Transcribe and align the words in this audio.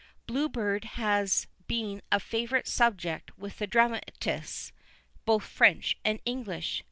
Blue 0.25 0.49
Beard 0.49 0.83
has 0.97 1.45
been 1.67 2.01
a 2.11 2.19
favourite 2.19 2.67
subject 2.67 3.37
with 3.37 3.59
the 3.59 3.67
dramatists, 3.67 4.71
both 5.25 5.43
French 5.43 5.95
and 6.03 6.19
English. 6.25 6.79